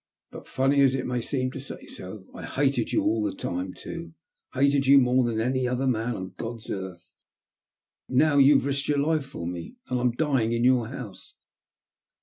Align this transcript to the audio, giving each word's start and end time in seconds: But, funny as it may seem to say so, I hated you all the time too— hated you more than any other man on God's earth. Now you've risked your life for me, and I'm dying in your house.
But, 0.31 0.47
funny 0.47 0.81
as 0.81 0.95
it 0.95 1.05
may 1.05 1.21
seem 1.21 1.51
to 1.51 1.59
say 1.59 1.85
so, 1.85 2.25
I 2.33 2.41
hated 2.43 2.91
you 2.91 3.03
all 3.03 3.21
the 3.21 3.35
time 3.35 3.71
too— 3.75 4.15
hated 4.55 4.87
you 4.87 4.97
more 4.97 5.23
than 5.23 5.39
any 5.39 5.67
other 5.67 5.85
man 5.85 6.15
on 6.15 6.33
God's 6.39 6.71
earth. 6.71 7.13
Now 8.09 8.39
you've 8.39 8.65
risked 8.65 8.87
your 8.87 8.97
life 8.97 9.27
for 9.27 9.45
me, 9.45 9.75
and 9.89 9.99
I'm 9.99 10.09
dying 10.13 10.53
in 10.53 10.63
your 10.63 10.87
house. 10.87 11.35